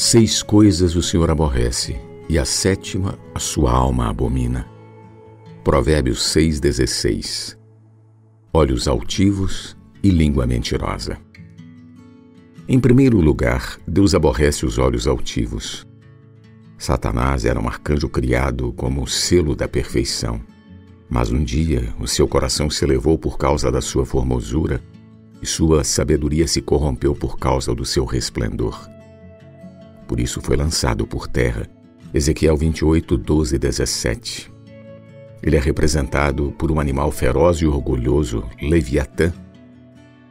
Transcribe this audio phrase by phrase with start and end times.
[0.00, 1.96] Seis coisas o Senhor aborrece,
[2.28, 4.64] e a sétima a sua alma abomina.
[5.64, 7.58] Provérbios 6,16
[8.52, 11.18] Olhos altivos e língua mentirosa.
[12.68, 15.84] Em primeiro lugar, Deus aborrece os olhos altivos.
[16.78, 20.40] Satanás era um arcanjo criado como o selo da perfeição.
[21.10, 24.80] Mas um dia o seu coração se elevou por causa da sua formosura
[25.42, 28.96] e sua sabedoria se corrompeu por causa do seu resplendor.
[30.08, 31.68] Por isso foi lançado por terra.
[32.14, 34.50] Ezequiel 28, 12 e 17.
[35.42, 39.32] Ele é representado por um animal feroz e orgulhoso, Leviatã,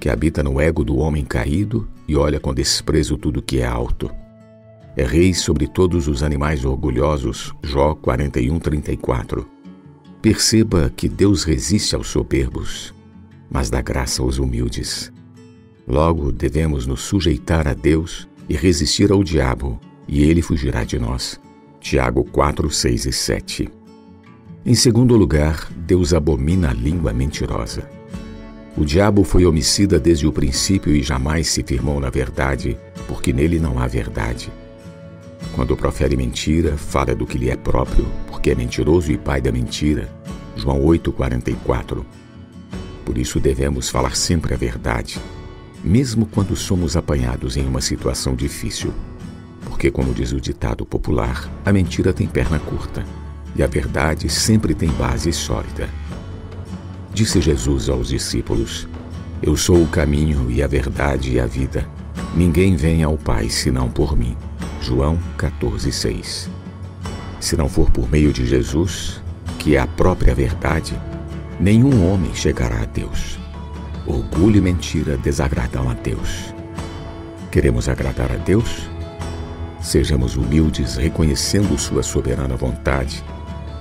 [0.00, 4.10] que habita no ego do homem caído e olha com desprezo tudo que é alto.
[4.96, 9.46] É rei sobre todos os animais orgulhosos, Jó 41, 34.
[10.22, 12.94] Perceba que Deus resiste aos soberbos,
[13.50, 15.12] mas dá graça aos humildes.
[15.86, 21.40] Logo, devemos nos sujeitar a Deus e resistir ao diabo, e ele fugirá de nós.
[21.80, 23.68] Tiago 4, 6 e 7.
[24.64, 27.88] Em segundo lugar, Deus abomina a língua mentirosa.
[28.76, 33.58] O diabo foi homicida desde o princípio e jamais se firmou na verdade, porque nele
[33.58, 34.52] não há verdade.
[35.54, 39.50] Quando profere mentira, fala do que lhe é próprio, porque é mentiroso e pai da
[39.50, 40.08] mentira.
[40.56, 42.04] João 8,44.
[43.04, 45.18] Por isso devemos falar sempre a verdade,
[45.82, 48.92] mesmo quando somos apanhados em uma situação difícil.
[49.64, 53.04] Porque, como diz o ditado popular, a mentira tem perna curta
[53.54, 55.88] e a verdade sempre tem base sólida.
[57.12, 58.88] Disse Jesus aos discípulos:
[59.42, 61.88] Eu sou o caminho e a verdade e a vida.
[62.34, 64.36] Ninguém vem ao Pai senão por mim.
[64.80, 66.48] João 14,6
[67.40, 69.20] Se não for por meio de Jesus,
[69.58, 70.98] que é a própria verdade,
[71.58, 73.38] nenhum homem chegará a Deus.
[74.08, 76.54] Orgulho e mentira desagradam a Deus.
[77.50, 78.88] Queremos agradar a Deus?
[79.82, 83.22] Sejamos humildes, reconhecendo Sua soberana vontade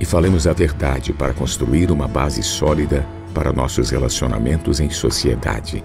[0.00, 5.84] e falemos a verdade para construir uma base sólida para nossos relacionamentos em sociedade.